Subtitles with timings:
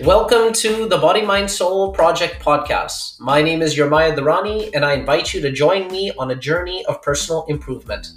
[0.00, 3.18] Welcome to the Body Mind Soul Project podcast.
[3.18, 6.84] My name is Yermaya Durrani, and I invite you to join me on a journey
[6.84, 8.08] of personal improvement.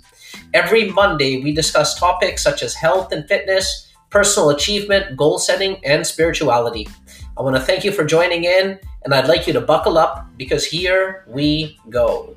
[0.53, 6.05] Every Monday, we discuss topics such as health and fitness, personal achievement, goal setting, and
[6.05, 6.85] spirituality.
[7.37, 10.27] I want to thank you for joining in, and I'd like you to buckle up
[10.35, 12.35] because here we go.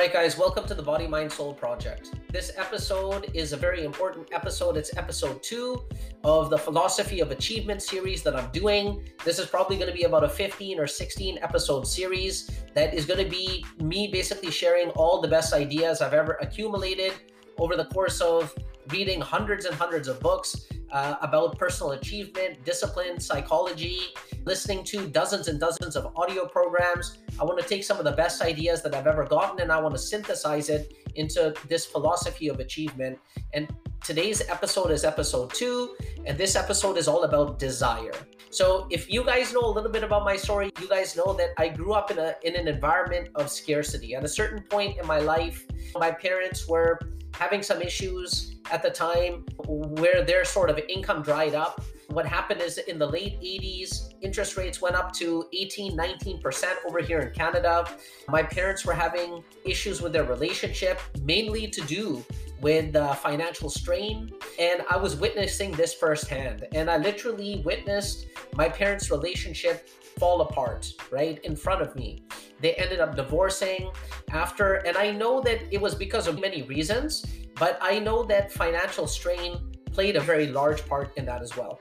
[0.00, 2.12] Right, guys, welcome to the Body, Mind, Soul Project.
[2.32, 4.78] This episode is a very important episode.
[4.78, 5.84] It's episode two
[6.24, 9.04] of the Philosophy of Achievement series that I'm doing.
[9.26, 13.04] This is probably going to be about a 15 or 16 episode series that is
[13.04, 17.12] going to be me basically sharing all the best ideas I've ever accumulated
[17.60, 18.54] over the course of
[18.88, 24.00] reading hundreds and hundreds of books uh, about personal achievement, discipline, psychology,
[24.44, 27.18] listening to dozens and dozens of audio programs.
[27.38, 29.78] I want to take some of the best ideas that I've ever gotten and I
[29.78, 33.18] want to synthesize it into this philosophy of achievement.
[33.52, 33.68] And
[34.02, 35.94] today's episode is episode two,
[36.24, 38.12] and this episode is all about desire.
[38.50, 41.50] So if you guys know a little bit about my story, you guys know that
[41.56, 44.16] I grew up in a in an environment of scarcity.
[44.16, 46.98] At a certain point in my life, my parents were
[47.34, 51.82] having some issues at the time where their sort of income dried up.
[52.08, 56.98] What happened is in the late 80s, interest rates went up to 18, 19% over
[57.00, 57.88] here in Canada.
[58.28, 62.24] My parents were having issues with their relationship, mainly to do
[62.60, 64.30] with uh, financial strain.
[64.58, 66.66] And I was witnessing this firsthand.
[66.74, 72.24] And I literally witnessed my parents' relationship fall apart right in front of me.
[72.60, 73.90] They ended up divorcing
[74.30, 77.24] after, and I know that it was because of many reasons,
[77.56, 79.58] but I know that financial strain
[79.92, 81.80] played a very large part in that as well.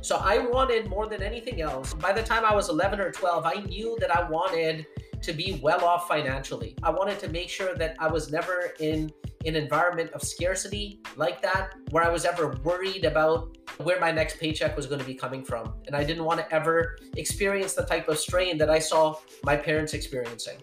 [0.00, 1.94] So I wanted more than anything else.
[1.94, 4.86] By the time I was 11 or 12, I knew that I wanted
[5.22, 6.74] to be well off financially.
[6.82, 9.12] I wanted to make sure that I was never in
[9.44, 14.38] an environment of scarcity like that where I was ever worried about where my next
[14.38, 15.72] paycheck was going to be coming from.
[15.86, 19.56] And I didn't want to ever experience the type of strain that I saw my
[19.56, 20.58] parents experiencing.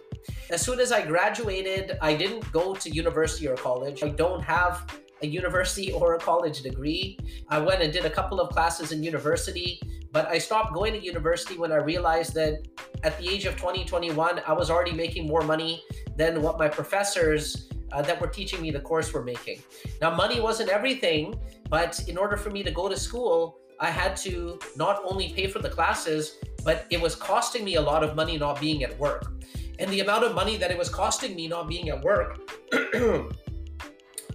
[0.49, 4.03] As soon as I graduated, I didn't go to university or college.
[4.03, 4.85] I don't have
[5.21, 7.17] a university or a college degree.
[7.49, 11.03] I went and did a couple of classes in university, but I stopped going to
[11.03, 12.67] university when I realized that
[13.03, 15.83] at the age of 2021, I was already making more money
[16.15, 19.61] than what my professors uh, that were teaching me the course we're making.
[20.01, 21.35] Now, money wasn't everything,
[21.69, 25.47] but in order for me to go to school, I had to not only pay
[25.47, 28.97] for the classes, but it was costing me a lot of money not being at
[28.99, 29.31] work.
[29.79, 32.39] And the amount of money that it was costing me not being at work,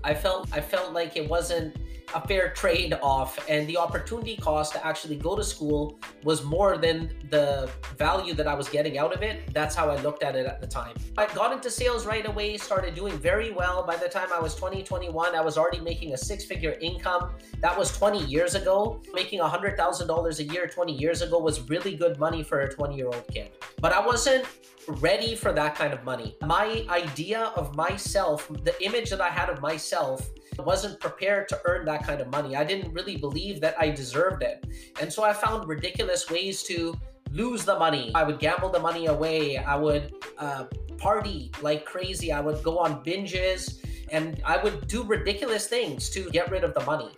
[0.05, 1.77] I felt I felt like it wasn't
[2.15, 6.77] a fair trade off and the opportunity cost to actually go to school was more
[6.77, 9.53] than the value that I was getting out of it.
[9.53, 10.95] That's how I looked at it at the time.
[11.17, 13.83] I got into sales right away, started doing very well.
[13.85, 17.33] By the time I was 20, 21, I was already making a six figure income.
[17.61, 19.01] That was 20 years ago.
[19.15, 23.07] Making $100,000 a year 20 years ago was really good money for a 20 year
[23.07, 23.51] old kid.
[23.81, 24.47] But I wasn't
[24.89, 26.37] ready for that kind of money.
[26.43, 31.85] My idea of myself, the image that I had of myself, wasn't prepared to earn
[31.87, 32.57] that kind of money.
[32.57, 34.65] I didn't really believe that I deserved it.
[35.01, 36.95] And so I found ridiculous ways to
[37.31, 38.13] lose the money.
[38.15, 39.57] I would gamble the money away.
[39.57, 40.65] I would uh,
[40.99, 42.33] party like crazy.
[42.33, 46.75] I would go on binges and I would do ridiculous things to get rid of
[46.75, 47.11] the money.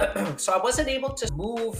[0.36, 1.76] so I wasn't able to move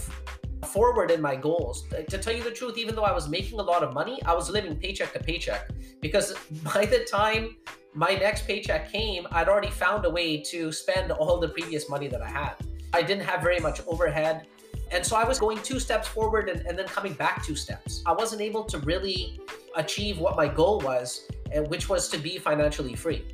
[0.65, 1.85] forward in my goals.
[2.09, 4.33] To tell you the truth, even though I was making a lot of money, I
[4.33, 5.69] was living paycheck to paycheck
[6.01, 6.33] because
[6.73, 7.57] by the time
[7.97, 12.07] my next paycheck came, I'd already found a way to spend all the previous money
[12.07, 12.53] that I had.
[12.93, 14.45] I didn't have very much overhead.
[14.91, 18.03] And so I was going two steps forward and, and then coming back two steps.
[18.05, 19.39] I wasn't able to really
[19.75, 21.27] achieve what my goal was,
[21.69, 23.25] which was to be financially free.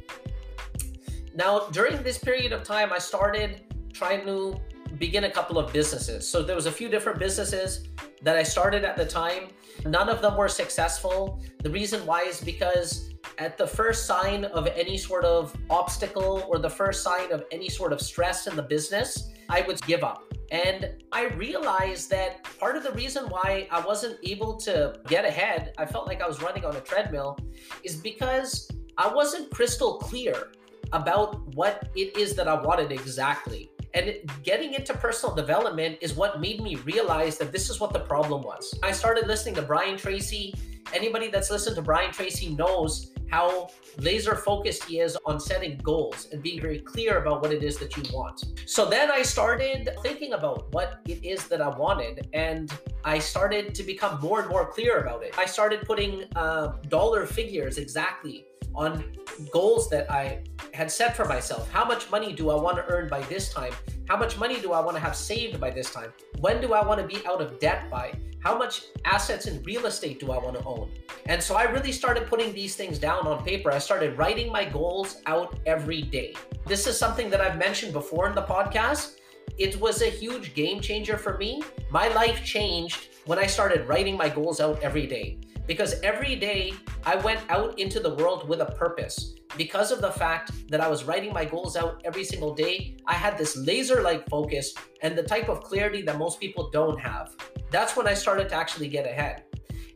[1.35, 4.61] Now, during this period of time, I started trying to
[4.97, 6.25] begin a couple of businesses.
[6.25, 7.89] So there was a few different businesses
[8.21, 9.49] that I started at the time.
[9.85, 11.41] None of them were successful.
[11.61, 16.59] The reason why is because at the first sign of any sort of obstacle or
[16.59, 20.33] the first sign of any sort of stress in the business, I would give up.
[20.51, 25.73] And I realized that part of the reason why I wasn't able to get ahead,
[25.77, 27.37] I felt like I was running on a treadmill,
[27.83, 30.51] is because I wasn't crystal clear
[30.91, 33.71] about what it is that I wanted exactly.
[33.95, 37.99] And getting into personal development is what made me realize that this is what the
[37.99, 38.73] problem was.
[38.83, 40.53] I started listening to Brian Tracy.
[40.93, 46.27] Anybody that's listened to Brian Tracy knows how laser focused he is on setting goals
[46.31, 48.37] and being very clear about what it is that you want.
[48.67, 52.71] So then I started thinking about what it is that I wanted, and
[53.03, 55.33] I started to become more and more clear about it.
[55.45, 59.03] I started putting uh, dollar figures exactly on
[59.51, 60.43] goals that I
[60.73, 61.71] had set for myself.
[61.71, 63.73] How much money do I want to earn by this time?
[64.07, 66.11] How much money do I want to have saved by this time?
[66.39, 68.13] When do I want to be out of debt by?
[68.39, 70.91] How much assets in real estate do I want to own?
[71.27, 73.71] And so I really started putting these things down on paper.
[73.71, 76.35] I started writing my goals out every day.
[76.65, 79.17] This is something that I've mentioned before in the podcast.
[79.57, 81.61] It was a huge game changer for me.
[81.89, 85.37] My life changed when I started writing my goals out every day
[85.67, 86.73] because every day
[87.05, 89.35] I went out into the world with a purpose.
[89.55, 93.13] Because of the fact that I was writing my goals out every single day, I
[93.13, 97.35] had this laser like focus and the type of clarity that most people don't have.
[97.69, 99.43] That's when I started to actually get ahead.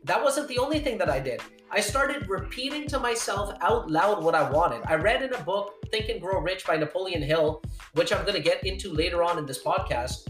[0.04, 1.42] That wasn't the only thing that I did.
[1.70, 4.80] I started repeating to myself out loud what I wanted.
[4.86, 7.62] I read in a book, Think and Grow Rich by Napoleon Hill,
[7.92, 10.28] which I'm going to get into later on in this podcast.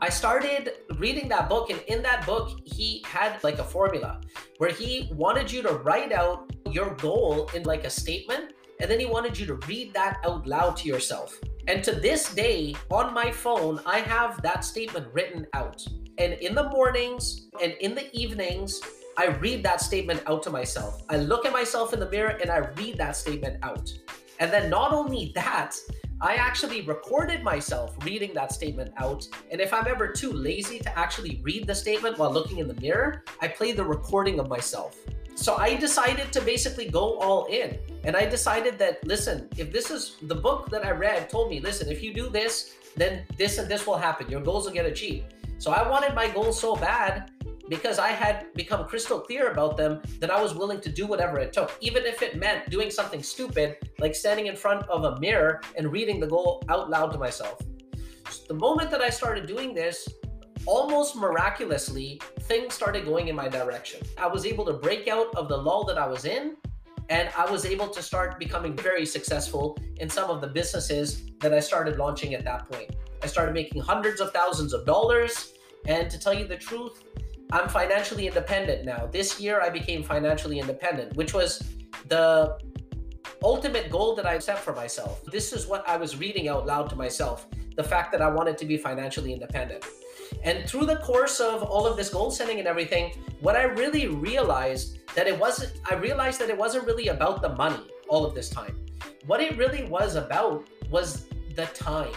[0.00, 4.20] I started reading that book, and in that book, he had like a formula
[4.58, 9.00] where he wanted you to write out your goal in like a statement, and then
[9.00, 11.36] he wanted you to read that out loud to yourself.
[11.66, 15.84] And to this day, on my phone, I have that statement written out.
[16.18, 18.80] And in the mornings and in the evenings,
[19.16, 21.02] I read that statement out to myself.
[21.08, 23.92] I look at myself in the mirror and I read that statement out.
[24.38, 25.74] And then not only that,
[26.20, 29.28] I actually recorded myself reading that statement out.
[29.52, 32.74] And if I'm ever too lazy to actually read the statement while looking in the
[32.80, 34.96] mirror, I play the recording of myself.
[35.36, 37.78] So I decided to basically go all in.
[38.02, 41.60] And I decided that, listen, if this is the book that I read told me,
[41.60, 44.28] listen, if you do this, then this and this will happen.
[44.28, 45.34] Your goals will get achieved.
[45.58, 47.30] So I wanted my goals so bad
[47.68, 51.38] because I had become crystal clear about them that I was willing to do whatever
[51.38, 55.20] it took, even if it meant doing something stupid like standing in front of a
[55.20, 57.60] mirror and reading the goal out loud to myself.
[58.30, 60.08] So the moment that I started doing this,
[60.66, 64.00] almost miraculously, things started going in my direction.
[64.18, 66.56] I was able to break out of the lull that I was in,
[67.08, 71.54] and I was able to start becoming very successful in some of the businesses that
[71.54, 72.94] I started launching at that point.
[73.22, 75.54] I started making hundreds of thousands of dollars.
[75.86, 77.02] And to tell you the truth,
[77.50, 79.08] I'm financially independent now.
[79.10, 81.62] This year, I became financially independent, which was
[82.08, 82.58] the
[83.42, 85.24] ultimate goal that I set for myself.
[85.26, 87.46] This is what I was reading out loud to myself
[87.76, 89.84] the fact that I wanted to be financially independent.
[90.42, 94.08] And through the course of all of this goal setting and everything, what I really
[94.08, 98.34] realized that it wasn't, I realized that it wasn't really about the money all of
[98.34, 98.84] this time.
[99.26, 102.12] What it really was about was the time.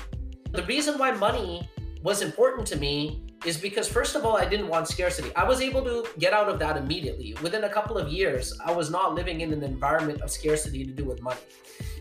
[0.52, 1.70] The reason why money
[2.02, 5.34] was important to me is because first of all i didn't want scarcity.
[5.36, 7.36] I was able to get out of that immediately.
[7.42, 10.92] Within a couple of years i was not living in an environment of scarcity to
[10.92, 11.40] do with money.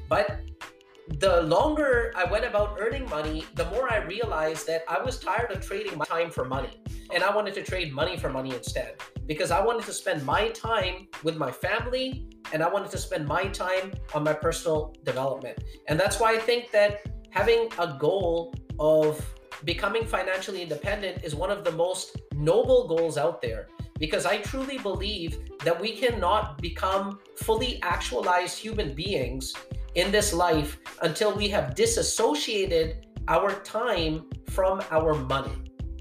[0.08, 0.40] But
[1.18, 5.50] the longer i went about earning money the more i realized that i was tired
[5.50, 6.82] of trading my time for money.
[7.12, 8.94] And i wanted to trade money for money instead
[9.26, 13.26] because i wanted to spend my time with my family and i wanted to spend
[13.26, 15.58] my time on my personal development.
[15.88, 17.00] And that's why i think that
[17.30, 19.24] having a goal of
[19.64, 23.68] becoming financially independent is one of the most noble goals out there
[23.98, 29.54] because I truly believe that we cannot become fully actualized human beings
[29.94, 35.52] in this life until we have disassociated our time from our money.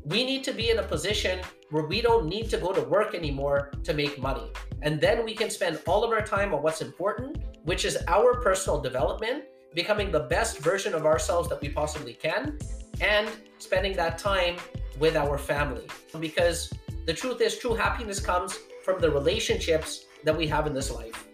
[0.06, 1.42] We need to be in a position
[1.72, 4.50] where we don't need to go to work anymore to make money.
[4.82, 8.42] And then we can spend all of our time on what's important, which is our
[8.42, 9.44] personal development,
[9.76, 12.58] becoming the best version of ourselves that we possibly can,
[13.02, 14.58] and spending that time
[15.00, 15.88] with our family.
[16.20, 16.72] Because
[17.06, 21.28] the truth is, true happiness comes from the relationships that we have in this life.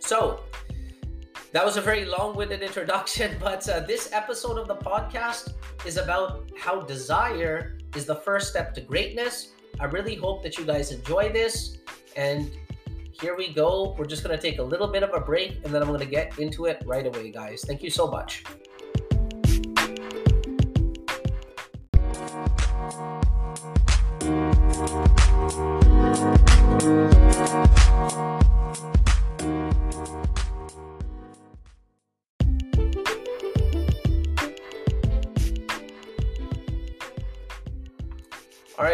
[0.00, 0.40] So,
[1.52, 5.54] that was a very long winded introduction, but uh, this episode of the podcast
[5.86, 9.52] is about how desire is the first step to greatness.
[9.80, 11.78] I really hope that you guys enjoy this.
[12.16, 12.50] And
[13.12, 13.94] here we go.
[13.98, 16.00] We're just going to take a little bit of a break and then I'm going
[16.00, 17.64] to get into it right away, guys.
[17.66, 18.44] Thank you so much.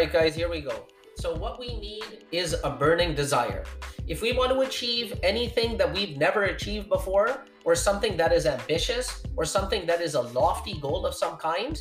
[0.05, 0.87] Right, guys, here we go.
[1.17, 3.65] So, what we need is a burning desire.
[4.07, 8.45] If we want to achieve anything that we've never achieved before, or something that is
[8.45, 11.81] ambitious, or something that is a lofty goal of some kind,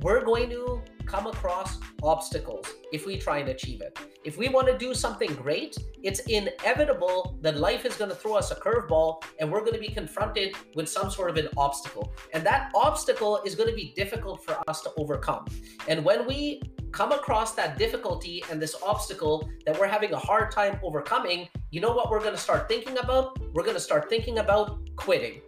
[0.00, 3.98] we're going to come across obstacles if we try and achieve it.
[4.24, 8.34] If we want to do something great, it's inevitable that life is going to throw
[8.34, 12.14] us a curveball and we're going to be confronted with some sort of an obstacle.
[12.32, 15.44] And that obstacle is going to be difficult for us to overcome.
[15.88, 20.50] And when we come across that difficulty and this obstacle that we're having a hard
[20.50, 23.38] time overcoming, you know what we're going to start thinking about?
[23.54, 25.40] We're going to start thinking about quitting.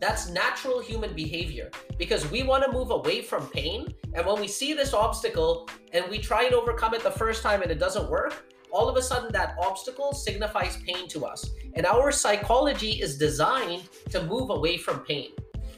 [0.00, 3.92] That's natural human behavior because we want to move away from pain.
[4.14, 7.62] And when we see this obstacle and we try and overcome it the first time
[7.62, 11.50] and it doesn't work, all of a sudden that obstacle signifies pain to us.
[11.74, 15.32] And our psychology is designed to move away from pain.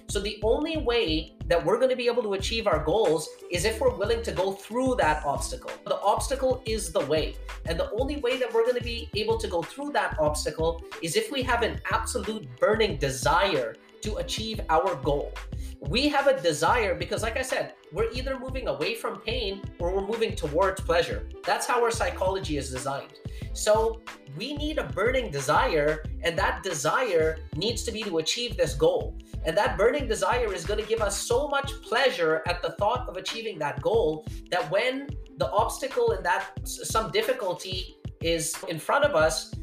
[0.08, 3.64] So the only way that we're going to be able to achieve our goals is
[3.64, 5.70] if we're willing to go through that obstacle.
[5.86, 7.36] The obstacle is the way.
[7.66, 10.82] And the only way that we're going to be able to go through that obstacle
[11.02, 15.32] is if we have an absolute burning desire to achieve our goal.
[15.80, 19.94] We have a desire because, like I said, we're either moving away from pain or
[19.94, 21.28] we're moving towards pleasure.
[21.44, 23.14] That's how our psychology is designed.
[23.54, 24.00] So
[24.36, 29.16] we need a burning desire, and that desire needs to be to achieve this goal.
[29.44, 33.08] And that burning desire is going to give us so much pleasure at the thought
[33.08, 39.04] of achieving that goal that when the obstacle and that some difficulty is in front
[39.04, 39.54] of us,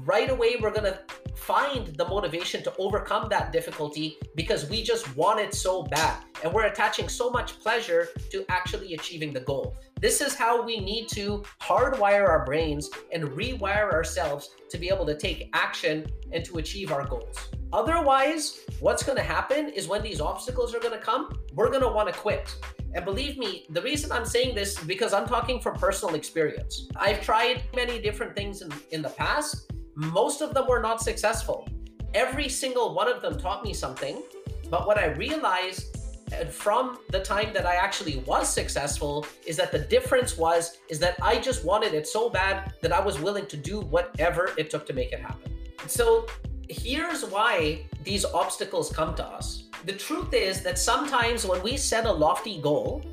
[0.00, 0.98] right away we're going to
[1.36, 6.52] find the motivation to overcome that difficulty because we just want it so bad and
[6.52, 9.76] we're attaching so much pleasure to actually achieving the goal.
[10.00, 15.06] This is how we need to hardwire our brains and rewire ourselves to be able
[15.06, 17.48] to take action and to achieve our goals.
[17.72, 21.82] Otherwise, what's going to happen is when these obstacles are going to come, we're going
[21.82, 22.54] to want to quit.
[22.94, 26.88] And believe me, the reason I'm saying this is because I'm talking from personal experience.
[26.96, 31.66] I've tried many different things in, in the past most of them were not successful.
[32.14, 34.22] Every single one of them taught me something.
[34.70, 35.96] But what I realized
[36.32, 40.98] uh, from the time that I actually was successful is that the difference was is
[40.98, 44.68] that I just wanted it so bad that I was willing to do whatever it
[44.68, 45.52] took to make it happen.
[45.86, 46.26] So
[46.68, 49.64] here's why these obstacles come to us.
[49.84, 53.04] The truth is that sometimes when we set a lofty goal,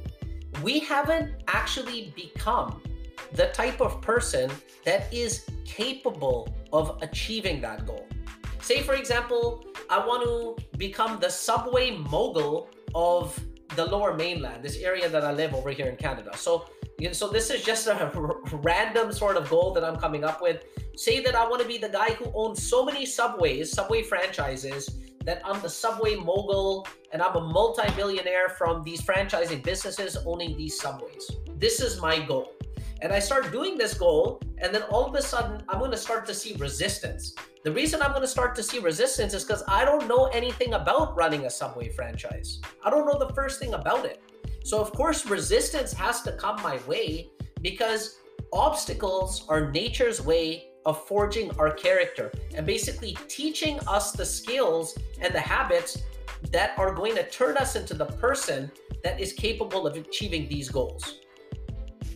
[0.61, 2.81] we haven't actually become
[3.33, 4.51] the type of person
[4.85, 8.07] that is capable of achieving that goal.
[8.61, 13.37] Say, for example, I want to become the subway mogul of
[13.75, 16.31] the lower mainland, this area that I live over here in Canada.
[16.35, 16.65] So,
[17.11, 18.11] so this is just a
[18.53, 20.63] random sort of goal that I'm coming up with.
[20.95, 24.89] Say that I want to be the guy who owns so many subways, subway franchises,
[25.25, 30.79] that I'm the subway mogul and I'm a multi-millionaire from these franchising businesses owning these
[30.79, 31.31] subways.
[31.57, 32.53] This is my goal
[33.03, 35.97] and I start doing this goal, and then all of a sudden, I'm going to
[35.97, 37.35] start to see resistance.
[37.65, 40.73] The reason I'm going to start to see resistance is because I don't know anything
[40.73, 42.61] about running a Subway franchise.
[42.81, 44.21] I don't know the first thing about it.
[44.63, 47.27] So, of course, resistance has to come my way
[47.61, 48.19] because
[48.53, 55.33] obstacles are nature's way of forging our character and basically teaching us the skills and
[55.33, 56.03] the habits
[56.51, 58.71] that are going to turn us into the person
[59.03, 61.19] that is capable of achieving these goals.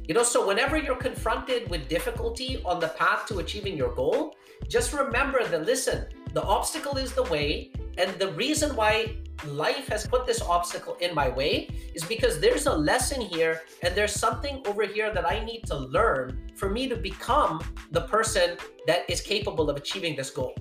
[0.08, 4.36] You know, so whenever you're confronted with difficulty on the path to achieving your goal,
[4.68, 7.72] just remember that listen, the obstacle is the way.
[7.98, 12.66] And the reason why life has put this obstacle in my way is because there's
[12.66, 16.88] a lesson here and there's something over here that I need to learn for me
[16.88, 20.56] to become the person that is capable of achieving this goal.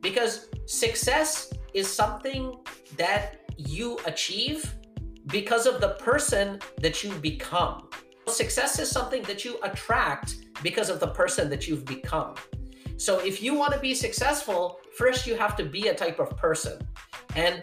[0.00, 2.54] Because success is something
[2.96, 4.74] that you achieve
[5.26, 7.88] because of the person that you become.
[8.26, 12.34] Success is something that you attract because of the person that you've become.
[12.96, 16.36] So if you want to be successful, first you have to be a type of
[16.36, 16.78] person.
[17.36, 17.62] And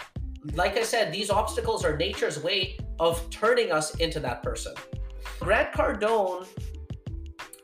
[0.53, 4.73] like I said, these obstacles are nature's way of turning us into that person.
[5.39, 6.47] Grant Cardone,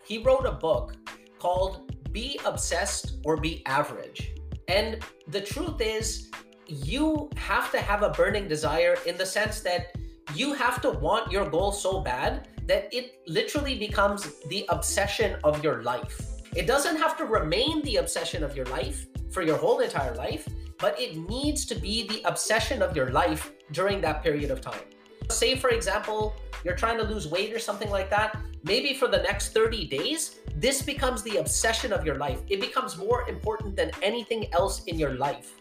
[0.06, 0.96] he wrote a book
[1.40, 4.34] called Be Obsessed or Be Average.
[4.68, 6.30] And the truth is,
[6.68, 9.96] you have to have a burning desire in the sense that
[10.36, 15.64] you have to want your goal so bad that it literally becomes the obsession of
[15.64, 16.22] your life.
[16.56, 20.48] It doesn't have to remain the obsession of your life for your whole entire life,
[20.82, 24.82] but it needs to be the obsession of your life during that period of time.
[25.30, 26.36] Say, for example,
[26.66, 28.38] you're trying to lose weight or something like that.
[28.64, 32.42] Maybe for the next 30 days, this becomes the obsession of your life.
[32.50, 35.54] It becomes more important than anything else in your life.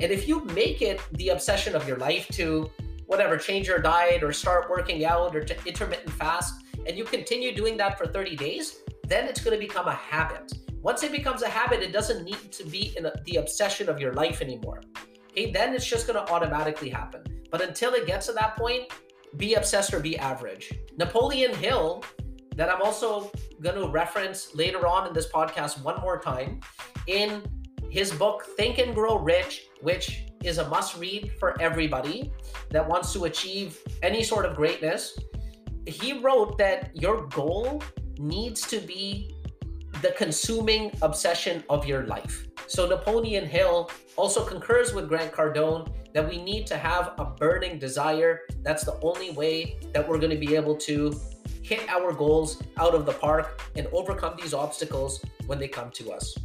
[0.00, 2.70] And if you make it the obsession of your life to
[3.06, 7.54] whatever, change your diet or start working out or to intermittent fast, and you continue
[7.54, 10.52] doing that for 30 days, then it's going to become a habit.
[10.84, 13.98] Once it becomes a habit, it doesn't need to be in a, the obsession of
[13.98, 14.82] your life anymore.
[15.30, 17.22] Okay, then it's just going to automatically happen.
[17.50, 18.92] But until it gets to that point,
[19.38, 20.74] be obsessed or be average.
[20.98, 22.04] Napoleon Hill,
[22.56, 26.60] that I'm also going to reference later on in this podcast one more time,
[27.06, 27.42] in
[27.90, 32.30] his book, Think and Grow Rich, which is a must read for everybody
[32.68, 35.18] that wants to achieve any sort of greatness.
[35.86, 37.82] He wrote that your goal
[38.18, 39.33] needs to be
[40.04, 42.46] the consuming obsession of your life.
[42.66, 47.78] So Napoleon Hill also concurs with Grant Cardone that we need to have a burning
[47.78, 48.42] desire.
[48.62, 51.18] That's the only way that we're going to be able to
[51.62, 56.12] hit our goals out of the park and overcome these obstacles when they come to
[56.12, 56.36] us.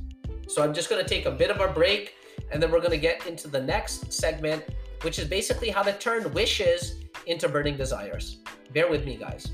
[0.47, 2.15] So I'm just going to take a bit of a break
[2.53, 4.63] and then we're going to get into the next segment,
[5.01, 8.37] which is basically how to turn wishes into burning desires.
[8.71, 9.51] Bear with me, guys.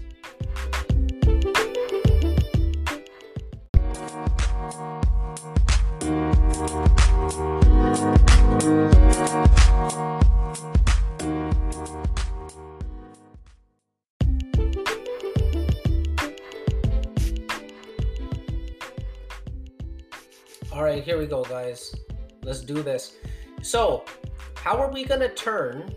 [21.25, 21.96] We go, guys.
[22.44, 23.17] Let's do this.
[23.63, 24.05] So,
[24.55, 25.91] how are we going to turn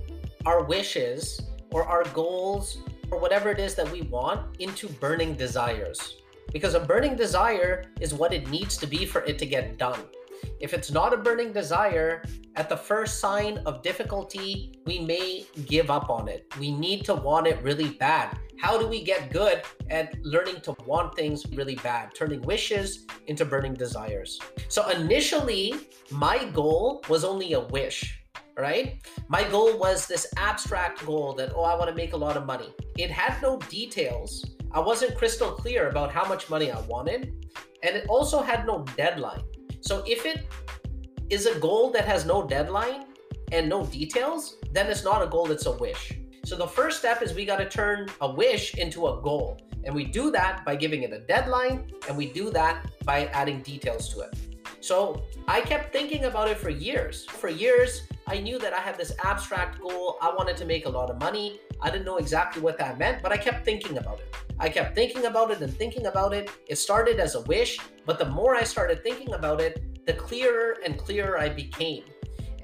[0.47, 2.79] our wishes or our goals
[3.11, 6.17] or whatever it is that we want into burning desires?
[6.51, 10.01] Because a burning desire is what it needs to be for it to get done.
[10.61, 12.25] If it's not a burning desire,
[12.57, 16.47] at the first sign of difficulty, we may give up on it.
[16.59, 18.39] We need to want it really bad.
[18.61, 23.45] How do we get good at learning to want things really bad, turning wishes into
[23.45, 24.41] burning desires?
[24.67, 25.75] So initially,
[26.11, 28.21] my goal was only a wish,
[28.57, 29.01] right?
[29.29, 32.47] My goal was this abstract goal that, oh, I want to make a lot of
[32.47, 32.75] money.
[32.97, 34.45] It had no details.
[34.73, 37.47] I wasn't crystal clear about how much money I wanted,
[37.85, 39.45] and it also had no deadline.
[39.83, 40.49] So if it
[41.31, 43.05] is a goal that has no deadline
[43.53, 46.19] and no details, then it's not a goal, it's a wish.
[46.49, 49.61] So the first step is we got to turn a wish into a goal.
[49.85, 53.61] And we do that by giving it a deadline, and we do that by adding
[53.61, 54.35] details to it.
[54.81, 57.27] So I kept thinking about it for years.
[57.27, 60.17] For years, I knew that I had this abstract goal.
[60.23, 61.61] I wanted to make a lot of money.
[61.83, 64.35] I didn't know exactly what that meant, but I kept thinking about it.
[64.59, 66.51] I kept thinking about it and thinking about it.
[66.67, 70.79] It started as a wish, but the more I started thinking about it, the clearer
[70.83, 72.05] and clearer I became.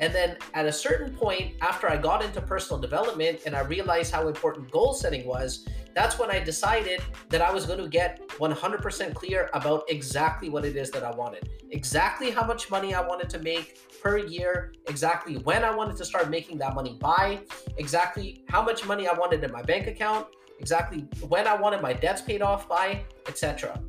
[0.01, 4.13] And then at a certain point, after I got into personal development and I realized
[4.13, 8.29] how important goal setting was, that's when I decided that I was going to get
[8.31, 13.01] 100% clear about exactly what it is that I wanted, exactly how much money I
[13.01, 17.41] wanted to make per year, exactly when I wanted to start making that money by,
[17.79, 20.27] exactly how much money I wanted in my bank account,
[20.59, 23.81] exactly when I wanted my debts paid off by, etc.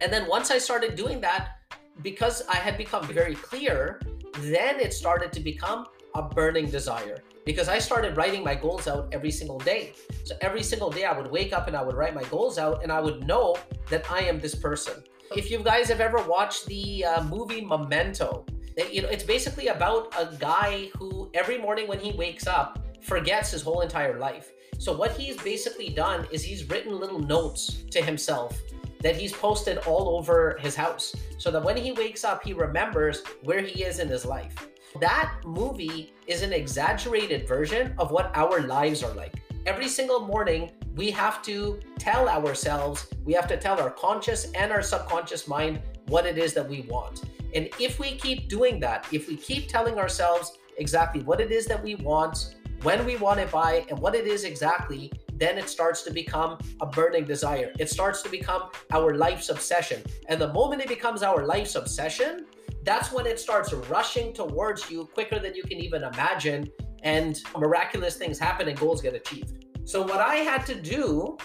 [0.00, 1.56] And then once I started doing that,
[2.02, 4.00] because I had become very clear,
[4.40, 9.08] then it started to become a burning desire because I started writing my goals out
[9.12, 9.92] every single day.
[10.24, 12.82] So every single day I would wake up and I would write my goals out
[12.82, 13.56] and I would know
[13.90, 15.02] that I am this person.
[15.36, 18.46] If you guys have ever watched the uh, movie Memento,
[18.90, 23.50] you know, it's basically about a guy who every morning when he wakes up forgets
[23.50, 24.52] his whole entire life.
[24.78, 28.60] So what he's basically done is he's written little notes to himself
[29.04, 33.22] that he's posted all over his house so that when he wakes up, he remembers
[33.42, 34.66] where he is in his life.
[34.98, 39.34] That movie is an exaggerated version of what our lives are like.
[39.66, 44.72] Every single morning, we have to tell ourselves, we have to tell our conscious and
[44.72, 47.24] our subconscious mind what it is that we want.
[47.54, 51.66] And if we keep doing that, if we keep telling ourselves exactly what it is
[51.66, 55.68] that we want, when we want it by, and what it is exactly, then it
[55.68, 57.72] starts to become a burning desire.
[57.78, 60.02] It starts to become our life's obsession.
[60.28, 62.46] And the moment it becomes our life's obsession,
[62.84, 66.70] that's when it starts rushing towards you quicker than you can even imagine.
[67.02, 69.64] And miraculous things happen and goals get achieved.
[69.84, 71.36] So, what I had to do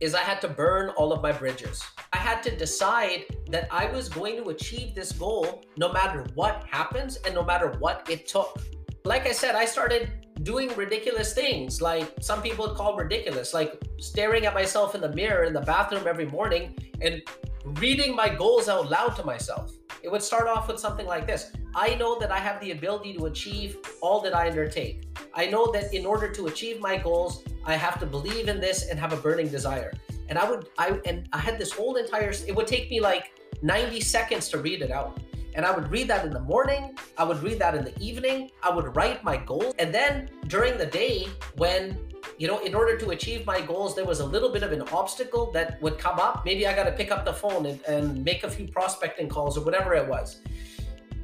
[0.00, 1.84] is I had to burn all of my bridges.
[2.12, 6.64] I had to decide that I was going to achieve this goal no matter what
[6.68, 8.60] happens and no matter what it took.
[9.04, 11.80] Like I said, I started doing ridiculous things.
[11.80, 16.06] Like some people call ridiculous like staring at myself in the mirror in the bathroom
[16.06, 17.22] every morning and
[17.64, 19.72] reading my goals out loud to myself.
[20.02, 21.52] It would start off with something like this.
[21.74, 25.04] I know that i have the ability to achieve all that i undertake.
[25.34, 28.88] I know that in order to achieve my goals i have to believe in this
[28.88, 29.92] and have a burning desire.
[30.28, 33.32] And i would i and i had this whole entire it would take me like
[33.62, 35.20] 90 seconds to read it out
[35.54, 38.50] and I would read that in the morning, I would read that in the evening,
[38.62, 39.74] I would write my goals.
[39.78, 41.98] And then during the day, when
[42.38, 44.82] you know, in order to achieve my goals, there was a little bit of an
[44.92, 46.44] obstacle that would come up.
[46.44, 49.58] Maybe I got to pick up the phone and, and make a few prospecting calls
[49.58, 50.40] or whatever it was.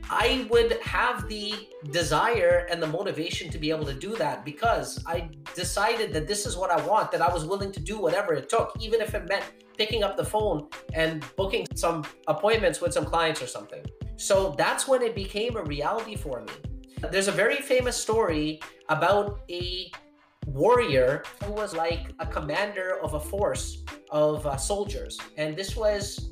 [0.09, 1.55] I would have the
[1.91, 6.47] desire and the motivation to be able to do that because I decided that this
[6.47, 9.15] is what I want, that I was willing to do whatever it took, even if
[9.15, 9.45] it meant
[9.77, 13.85] picking up the phone and booking some appointments with some clients or something.
[14.17, 16.53] So that's when it became a reality for me.
[17.11, 19.91] There's a very famous story about a
[20.47, 25.19] warrior who was like a commander of a force of uh, soldiers.
[25.37, 26.31] And this was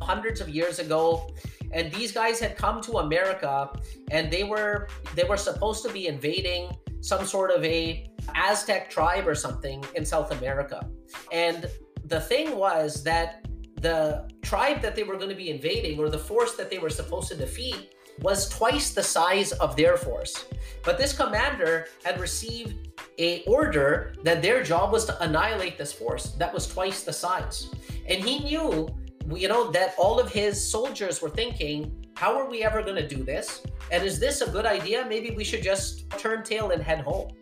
[0.00, 1.28] hundreds of years ago
[1.72, 3.70] and these guys had come to America
[4.10, 9.26] and they were they were supposed to be invading some sort of a Aztec tribe
[9.26, 10.88] or something in South America.
[11.32, 11.68] And
[12.04, 13.45] the thing was that
[13.80, 16.90] the tribe that they were going to be invading or the force that they were
[16.90, 20.46] supposed to defeat was twice the size of their force.
[20.82, 26.32] But this commander had received a order that their job was to annihilate this force
[26.32, 27.70] that was twice the size.
[28.08, 28.88] And he knew
[29.34, 33.06] you know, that all of his soldiers were thinking, how are we ever going to
[33.06, 33.62] do this?
[33.90, 35.04] And is this a good idea?
[35.08, 37.32] Maybe we should just turn tail and head home.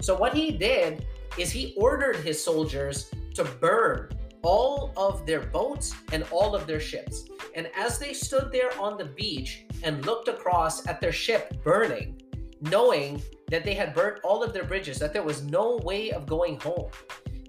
[0.00, 1.06] So, what he did
[1.38, 4.10] is he ordered his soldiers to burn
[4.44, 7.24] all of their boats and all of their ships.
[7.54, 12.20] And as they stood there on the beach and looked across at their ship burning,
[12.60, 16.26] knowing that they had burnt all of their bridges, that there was no way of
[16.26, 16.90] going home,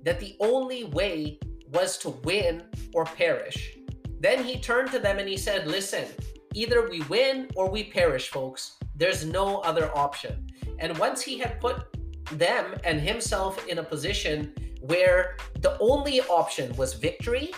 [0.04, 1.40] that the only way
[1.74, 3.78] was to win or perish.
[4.20, 6.06] Then he turned to them and he said, Listen,
[6.54, 8.78] either we win or we perish, folks.
[8.96, 10.48] There's no other option.
[10.80, 11.86] And once he had put
[12.32, 14.54] them and himself in a position
[14.88, 17.52] where the only option was victory,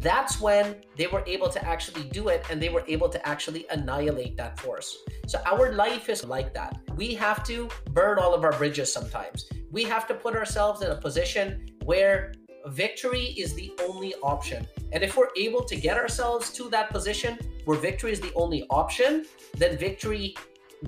[0.00, 3.66] that's when they were able to actually do it and they were able to actually
[3.70, 4.98] annihilate that force.
[5.26, 6.76] So our life is like that.
[6.96, 9.48] We have to burn all of our bridges sometimes.
[9.70, 12.32] We have to put ourselves in a position where
[12.66, 14.66] victory is the only option.
[14.92, 18.66] And if we're able to get ourselves to that position where victory is the only
[18.70, 20.36] option, then victory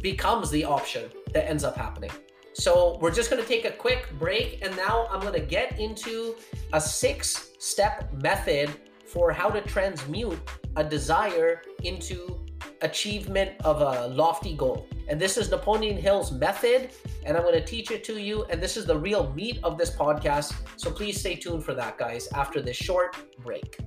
[0.01, 2.11] becomes the option that ends up happening.
[2.59, 4.65] So we're just going to take a quick break.
[4.65, 6.37] And now I'm going to get into
[6.73, 8.71] a six step method
[9.05, 10.39] for how to transmute
[10.77, 12.41] a desire into
[12.81, 14.89] achievement of a lofty goal.
[15.09, 16.91] And this is Napoleon Hill's method,
[17.25, 18.45] and I'm going to teach it to you.
[18.45, 20.55] And this is the real meat of this podcast.
[20.77, 23.79] So please stay tuned for that, guys, after this short break.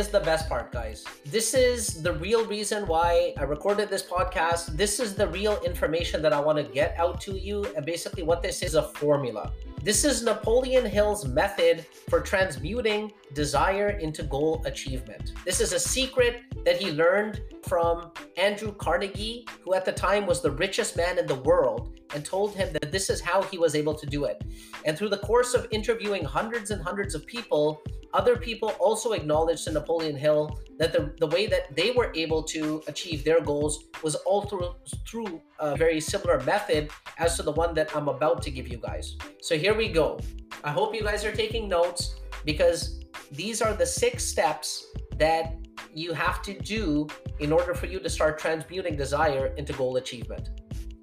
[0.00, 1.04] Is the best part, guys.
[1.26, 4.74] This is the real reason why I recorded this podcast.
[4.74, 7.66] This is the real information that I want to get out to you.
[7.76, 9.52] And basically, what this is a formula.
[9.82, 15.32] This is Napoleon Hill's method for transmuting desire into goal achievement.
[15.44, 20.40] This is a secret that he learned from Andrew Carnegie, who at the time was
[20.40, 23.74] the richest man in the world, and told him that this is how he was
[23.74, 24.42] able to do it.
[24.84, 29.64] And through the course of interviewing hundreds and hundreds of people, other people also acknowledged
[29.64, 33.84] to Napoleon Hill that the, the way that they were able to achieve their goals
[34.02, 34.74] was all through,
[35.06, 38.78] through a very similar method as to the one that I'm about to give you
[38.78, 39.16] guys.
[39.40, 40.18] So here we go.
[40.64, 42.99] I hope you guys are taking notes because
[43.30, 45.56] these are the six steps that
[45.94, 47.06] you have to do
[47.38, 50.50] in order for you to start transmuting desire into goal achievement.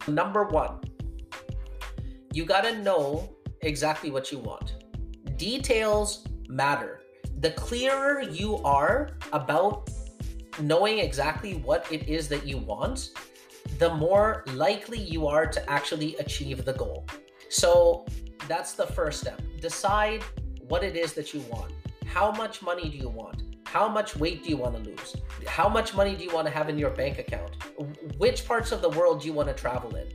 [0.08, 0.80] Number one,
[2.34, 3.30] you got to know
[3.62, 4.76] exactly what you want.
[5.38, 7.02] Details matter.
[7.40, 9.90] The clearer you are about
[10.60, 13.12] knowing exactly what it is that you want,
[13.78, 17.06] the more likely you are to actually achieve the goal.
[17.50, 18.06] So
[18.48, 19.42] that's the first step.
[19.62, 20.24] Decide
[20.68, 21.72] what it is that you want.
[22.08, 23.44] How much money do you want?
[23.66, 25.18] How much weight do you want to lose?
[25.46, 27.52] How much money do you want to have in your bank account?
[28.18, 30.08] Which parts of the world do you want to travel in?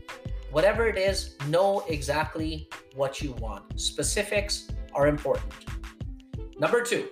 [0.51, 3.79] Whatever it is, know exactly what you want.
[3.79, 5.53] Specifics are important.
[6.59, 7.09] Number two,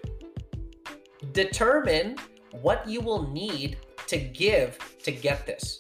[1.33, 2.17] determine
[2.63, 5.79] what you will need to give to get this.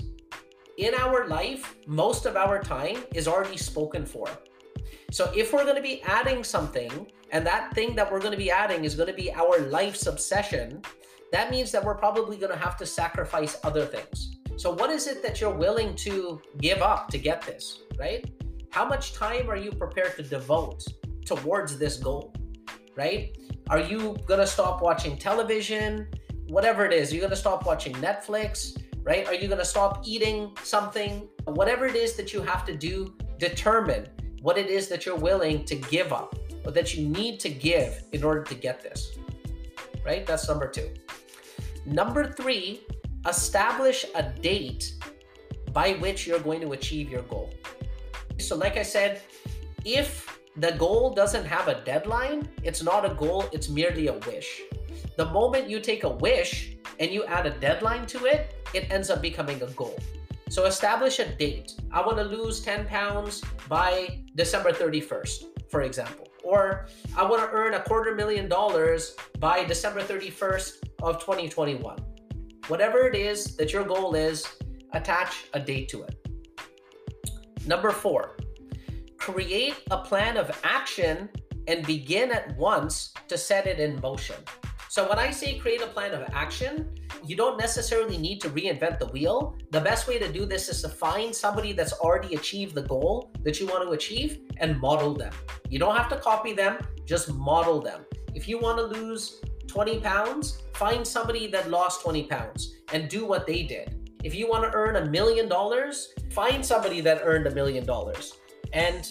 [0.76, 4.28] In our life, most of our time is already spoken for.
[5.10, 8.38] So if we're going to be adding something, and that thing that we're going to
[8.38, 10.82] be adding is going to be our life's obsession,
[11.32, 14.36] that means that we're probably going to have to sacrifice other things.
[14.56, 18.28] So, what is it that you're willing to give up to get this, right?
[18.70, 20.84] How much time are you prepared to devote
[21.24, 22.34] towards this goal,
[22.96, 23.36] right?
[23.68, 26.08] Are you gonna stop watching television?
[26.48, 29.26] Whatever it is, you're gonna stop watching Netflix, right?
[29.28, 31.28] Are you gonna stop eating something?
[31.44, 34.08] Whatever it is that you have to do, determine
[34.42, 38.24] what it is that you're willing to give up that you need to give in
[38.24, 39.18] order to get this.
[40.04, 40.26] right?
[40.26, 40.90] That's number two.
[41.86, 42.82] Number three,
[43.28, 44.94] establish a date
[45.72, 47.50] by which you're going to achieve your goal.
[48.38, 49.22] So, like I said,
[49.84, 54.62] if the goal doesn't have a deadline, it's not a goal, it's merely a wish.
[55.16, 59.10] The moment you take a wish and you add a deadline to it, it ends
[59.10, 59.98] up becoming a goal.
[60.48, 61.74] So establish a date.
[61.92, 66.29] I want to lose 10 pounds by December 31st, for example.
[66.42, 71.98] Or I want to earn a quarter million dollars by December 31st of 2021.
[72.68, 74.46] Whatever it is that your goal is,
[74.92, 76.16] attach a date to it.
[77.66, 78.36] Number four,
[79.16, 81.28] create a plan of action
[81.66, 84.36] and begin at once to set it in motion.
[84.90, 88.98] So when I say create a plan of action, you don't necessarily need to reinvent
[88.98, 89.56] the wheel.
[89.70, 93.30] The best way to do this is to find somebody that's already achieved the goal
[93.44, 95.32] that you want to achieve and model them.
[95.68, 98.00] You don't have to copy them, just model them.
[98.34, 103.24] If you want to lose 20 pounds, find somebody that lost 20 pounds and do
[103.24, 104.10] what they did.
[104.24, 108.38] If you want to earn a million dollars, find somebody that earned a million dollars
[108.72, 109.08] and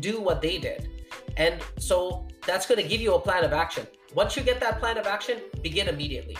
[0.00, 0.90] do what they did.
[1.38, 3.86] And so that's going to give you a plan of action.
[4.14, 6.36] Once you get that plan of action, begin immediately.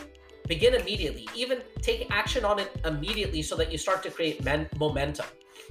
[0.47, 1.29] Begin immediately.
[1.35, 5.27] Even take action on it immediately so that you start to create men- momentum.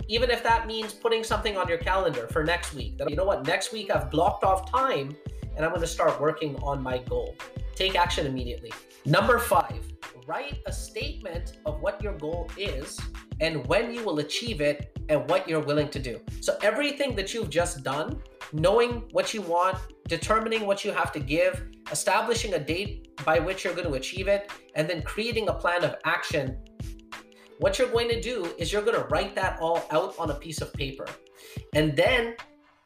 [0.09, 2.97] Even if that means putting something on your calendar for next week.
[2.97, 5.15] That you know what, next week I've blocked off time
[5.55, 7.37] and I'm going to start working on my goal.
[7.73, 8.73] Take action immediately.
[9.05, 9.81] Number five,
[10.27, 12.99] write a statement of what your goal is
[13.39, 16.19] and when you will achieve it and what you're willing to do.
[16.41, 21.19] So, everything that you've just done, knowing what you want, determining what you have to
[21.19, 25.53] give, establishing a date by which you're going to achieve it, and then creating a
[25.53, 26.57] plan of action.
[27.59, 30.33] What you're going to do is you're going to write that all out on a
[30.33, 31.05] piece of paper.
[31.73, 32.35] And then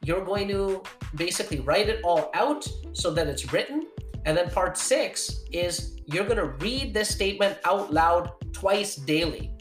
[0.04, 0.82] you're going to
[1.16, 3.86] basically write it all out so that it's written.
[4.26, 9.52] And then part six is you're going to read this statement out loud twice daily.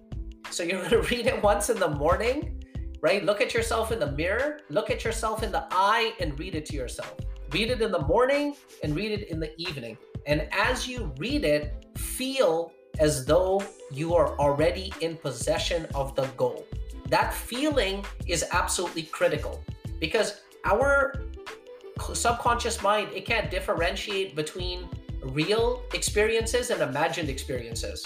[0.49, 2.63] So you're going to read it once in the morning,
[3.01, 3.23] right?
[3.23, 6.65] Look at yourself in the mirror, look at yourself in the eye, and read it
[6.67, 7.15] to yourself.
[7.51, 9.97] Read it in the morning and read it in the evening.
[10.25, 16.25] And as you read it, feel as though you are already in possession of the
[16.35, 16.65] goal.
[17.09, 19.63] That feeling is absolutely critical
[19.99, 21.23] because our
[22.13, 24.89] subconscious mind it can't differentiate between
[25.23, 28.05] real experiences and imagined experiences.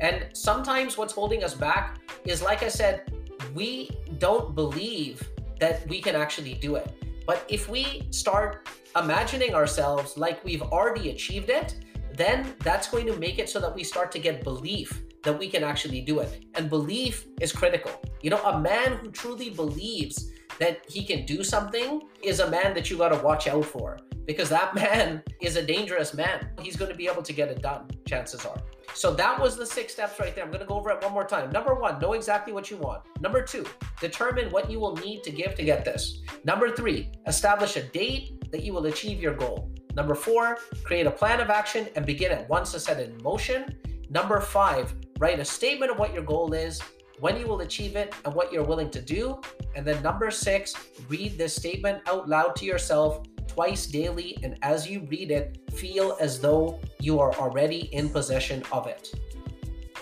[0.00, 3.12] And sometimes what's holding us back is like I said,
[3.54, 5.28] we don't believe
[5.60, 6.92] that we can actually do it.
[7.28, 11.76] But if we start imagining ourselves like we've already achieved it,
[12.14, 15.46] then that's going to make it so that we start to get belief that we
[15.46, 16.46] can actually do it.
[16.54, 17.92] And belief is critical.
[18.22, 22.74] You know, a man who truly believes that he can do something is a man
[22.74, 26.48] that you got to watch out for because that man is a dangerous man.
[26.60, 28.60] He's going to be able to get it done, chances are.
[28.94, 30.44] So that was the six steps right there.
[30.44, 31.50] I'm going to go over it one more time.
[31.50, 33.02] Number one, know exactly what you want.
[33.20, 33.64] Number two,
[34.00, 36.20] determine what you will need to give to get this.
[36.44, 39.70] Number three, establish a date that you will achieve your goal.
[39.94, 43.22] Number four, create a plan of action and begin at once to set it in
[43.22, 43.76] motion.
[44.10, 46.80] Number five, write a statement of what your goal is,
[47.20, 49.40] when you will achieve it, and what you're willing to do.
[49.74, 50.74] And then number six,
[51.08, 54.38] read this statement out loud to yourself twice daily.
[54.42, 59.12] And as you read it, feel as though you are already in possession of it.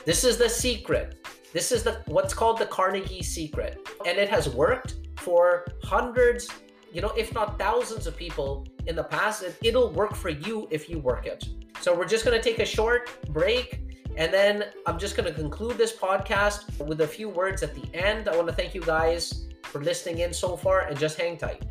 [0.04, 1.26] This is the secret.
[1.52, 3.88] This is the what's called the Carnegie secret.
[4.04, 6.48] And it has worked for hundreds,
[6.92, 9.42] you know, if not thousands of people in the past.
[9.42, 11.48] And it'll work for you if you work it.
[11.80, 13.85] So we're just to take a short break
[14.16, 17.84] and then I'm just going to conclude this podcast with a few words at the
[17.94, 18.28] end.
[18.28, 21.62] I want to thank you guys for listening in so far and just hang tight.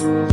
[0.00, 0.29] All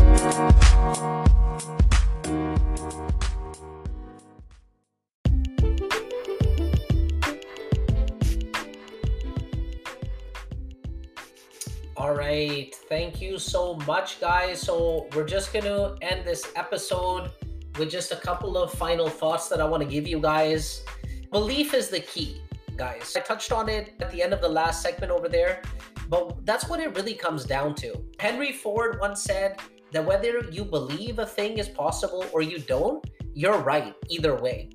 [13.37, 14.59] so much, guys.
[14.61, 17.31] So, we're just going to end this episode
[17.77, 20.83] with just a couple of final thoughts that I want to give you guys.
[21.31, 22.41] Belief is the key,
[22.75, 23.15] guys.
[23.15, 25.61] I touched on it at the end of the last segment over there,
[26.09, 28.01] but that's what it really comes down to.
[28.19, 29.59] Henry Ford once said
[29.91, 34.69] that whether you believe a thing is possible or you don't, you're right either way.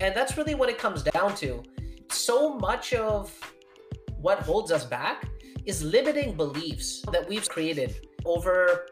[0.00, 1.62] And that's really what it comes down to.
[2.10, 3.32] So much of
[4.20, 5.28] what holds us back
[5.70, 7.90] is limiting beliefs that we've created
[8.24, 8.86] over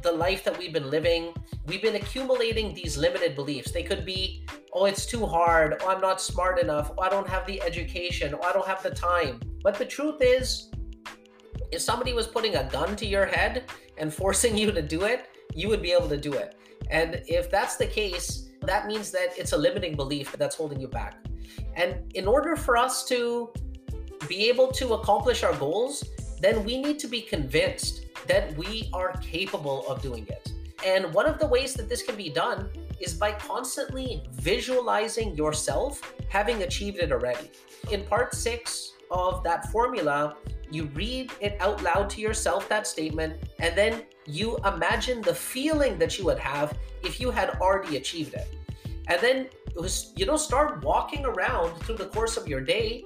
[0.00, 1.34] the life that we've been living.
[1.66, 3.72] We've been accumulating these limited beliefs.
[3.72, 5.70] They could be, oh, it's too hard.
[5.82, 6.86] Oh, I'm not smart enough.
[6.96, 8.34] Oh, I don't have the education.
[8.34, 9.38] Oh, I don't have the time.
[9.62, 10.70] But the truth is,
[11.70, 13.64] if somebody was putting a gun to your head
[13.98, 16.56] and forcing you to do it, you would be able to do it.
[16.90, 20.88] And if that's the case, that means that it's a limiting belief that's holding you
[20.88, 21.16] back.
[21.76, 23.52] And in order for us to
[24.26, 26.02] be able to accomplish our goals,
[26.44, 30.52] then we need to be convinced that we are capable of doing it.
[30.84, 32.68] And one of the ways that this can be done
[33.00, 37.50] is by constantly visualizing yourself having achieved it already.
[37.90, 40.36] In part six of that formula,
[40.70, 45.96] you read it out loud to yourself, that statement, and then you imagine the feeling
[45.98, 48.48] that you would have if you had already achieved it.
[49.06, 49.48] And then,
[50.16, 53.04] you know, start walking around through the course of your day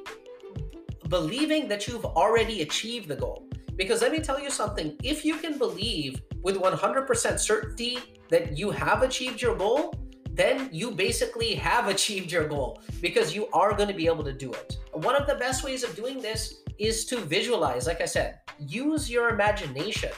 [1.09, 3.49] believing that you've already achieved the goal.
[3.77, 8.71] Because let me tell you something if you can believe with 100% certainty that you
[8.71, 9.95] have achieved your goal,
[10.31, 14.33] then you basically have achieved your goal because you are going to be able to
[14.33, 14.77] do it.
[14.93, 19.11] One of the best ways of doing this is to visualize, like I said, use
[19.11, 20.11] your imagination.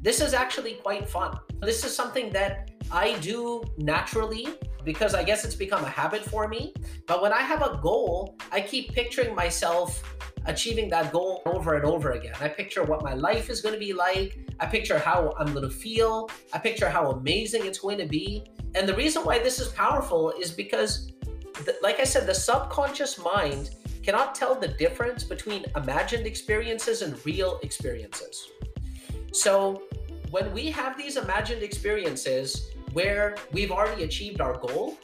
[0.00, 1.38] This is actually quite fun.
[1.60, 4.48] This is something that I do naturally
[4.84, 6.72] because I guess it's become a habit for me.
[7.06, 10.02] But when I have a goal, I keep picturing myself
[10.48, 12.32] achieving that goal over and over again.
[12.40, 14.38] I picture what my life is going to be like.
[14.58, 16.30] I picture how I'm going to feel.
[16.52, 18.44] I picture how amazing it's going to be.
[18.74, 21.12] And the reason why this is powerful is because,
[21.82, 23.70] like I said, the subconscious mind
[24.02, 28.48] cannot tell the difference between imagined experiences and real experiences.
[29.32, 29.82] So,
[30.30, 34.96] when we have these imagined experiences where we've already achieved our goal,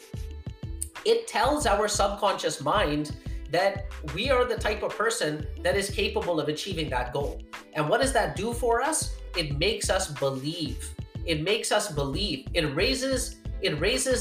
[1.04, 3.14] it tells our subconscious mind
[3.54, 7.40] that we are the type of person that is capable of achieving that goal.
[7.74, 9.14] And what does that do for us?
[9.36, 10.90] It makes us believe.
[11.24, 12.48] It makes us believe.
[12.52, 14.20] It raises it raises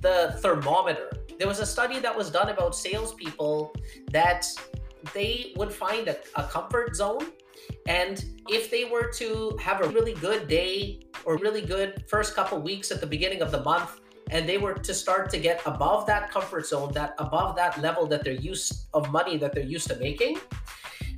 [0.00, 1.08] the thermometer.
[1.38, 3.74] There was a study that was done about salespeople
[4.10, 4.44] that
[5.14, 7.26] they would find a, a comfort zone
[7.86, 12.58] and if they were to have a really good day or really good first couple
[12.60, 16.06] weeks at the beginning of the month, and they were to start to get above
[16.06, 19.88] that comfort zone, that above that level that they're used of money that they're used
[19.88, 20.38] to making,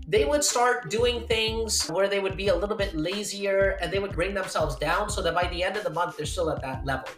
[0.09, 3.99] they would start doing things where they would be a little bit lazier and they
[3.99, 6.63] would bring themselves down so that by the end of the month they're still at
[6.63, 7.09] that level.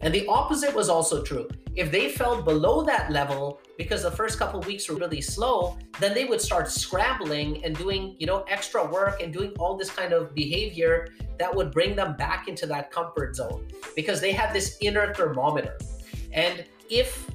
[0.00, 1.48] And the opposite was also true.
[1.74, 6.14] If they fell below that level because the first couple weeks were really slow, then
[6.14, 10.12] they would start scrambling and doing, you know, extra work and doing all this kind
[10.12, 14.78] of behavior that would bring them back into that comfort zone because they have this
[14.80, 15.76] inner thermometer.
[16.32, 17.30] And if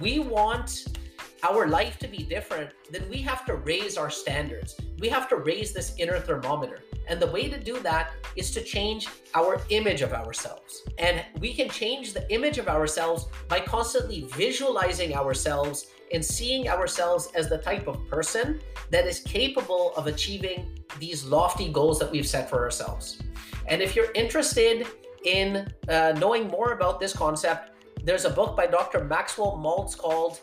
[0.00, 0.95] we want
[1.42, 4.80] our life to be different, then we have to raise our standards.
[4.98, 6.80] We have to raise this inner thermometer.
[7.08, 10.82] And the way to do that is to change our image of ourselves.
[10.98, 17.30] And we can change the image of ourselves by constantly visualizing ourselves and seeing ourselves
[17.34, 22.26] as the type of person that is capable of achieving these lofty goals that we've
[22.26, 23.22] set for ourselves.
[23.66, 24.86] And if you're interested
[25.24, 27.70] in uh, knowing more about this concept,
[28.04, 29.04] there's a book by Dr.
[29.04, 30.40] Maxwell Maltz called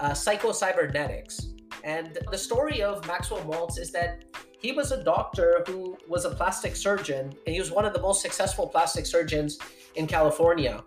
[0.00, 1.46] uh, Psychocybernetics.
[1.82, 4.24] And the story of Maxwell Maltz is that
[4.58, 8.00] he was a doctor who was a plastic surgeon, and he was one of the
[8.00, 9.58] most successful plastic surgeons
[9.94, 10.82] in California.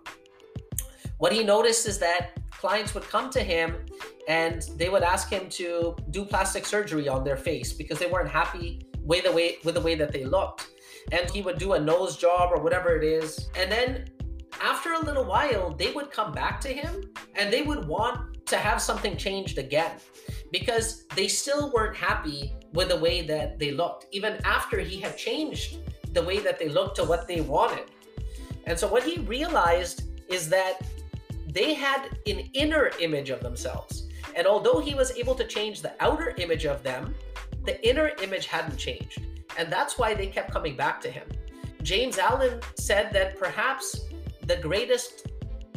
[1.18, 3.86] What he noticed is that clients would come to him
[4.28, 8.28] and they would ask him to do plastic surgery on their face because they weren't
[8.28, 10.68] happy with the way with the way that they looked.
[11.12, 13.48] And he would do a nose job or whatever it is.
[13.56, 14.06] And then
[14.60, 17.02] after a little while, they would come back to him
[17.34, 19.92] and they would want to have something changed again
[20.52, 25.16] because they still weren't happy with the way that they looked, even after he had
[25.16, 25.78] changed
[26.12, 27.84] the way that they looked to what they wanted.
[28.66, 30.80] And so what he realized is that
[31.46, 34.08] they had an inner image of themselves.
[34.36, 37.14] And although he was able to change the outer image of them,
[37.64, 39.22] the inner image hadn't changed.
[39.58, 41.26] And that's why they kept coming back to him.
[41.82, 44.02] James Allen said that perhaps
[44.46, 45.28] the greatest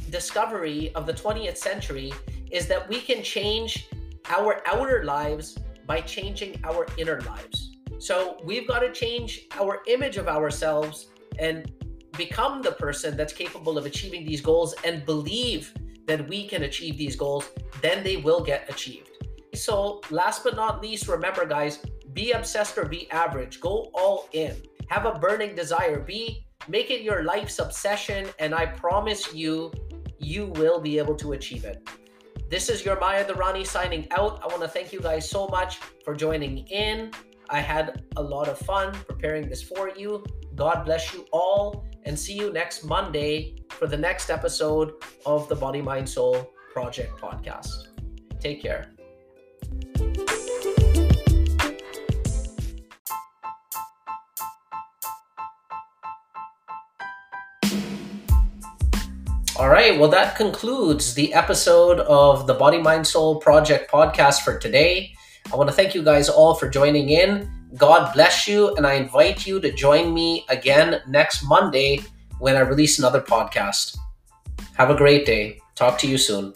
[0.10, 2.14] discovery of the 20th century
[2.52, 3.90] is that we can change
[4.30, 7.78] our outer lives by changing our inner lives.
[8.00, 11.08] So we've got to change our image of ourselves
[11.40, 11.72] and
[12.18, 15.74] become the person that's capable of achieving these goals and believe
[16.08, 17.50] that we can achieve these goals,
[17.82, 19.10] then they will get achieved.
[19.54, 21.80] So, last but not least, remember, guys,
[22.14, 23.60] be obsessed or be average.
[23.60, 24.56] Go all in.
[24.90, 26.00] Have a burning desire.
[26.00, 29.72] Be make it your life's obsession, and I promise you,
[30.20, 31.88] you will be able to achieve it.
[32.52, 34.42] This is your Maya Durrani signing out.
[34.44, 37.12] I want to thank you guys so much for joining in.
[37.50, 40.22] I had a lot of fun preparing this for you.
[40.54, 44.96] God bless you all, and see you next Monday for the next episode
[45.26, 47.88] of the Body, Mind, Soul Project podcast.
[48.42, 48.92] Take care.
[59.62, 60.00] All right.
[60.00, 65.14] Well, that concludes the episode of the Body, Mind, Soul Project podcast for today.
[65.54, 67.48] I want to thank you guys all for joining in.
[67.78, 68.76] God bless you.
[68.76, 72.00] And I invite you to join me again next Monday
[72.40, 74.00] when I release another podcast.
[74.78, 75.60] Have a great day.
[75.76, 76.54] Talk to you soon.